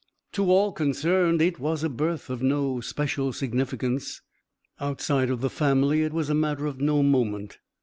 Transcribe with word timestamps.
To 0.31 0.49
all 0.49 0.71
concerned 0.71 1.43
it 1.43 1.59
was 1.59 1.83
a 1.83 1.87
birth 1.87 2.31
of 2.31 2.41
no 2.41 2.81
special 2.81 3.31
significance. 3.31 4.21
Outside 4.79 5.29
of 5.29 5.41
the 5.41 5.49
family 5.51 6.01
it 6.01 6.11
was 6.11 6.27
a 6.27 6.33
matter 6.33 6.65
of 6.65 6.81
no 6.81 7.03
moment. 7.03 7.59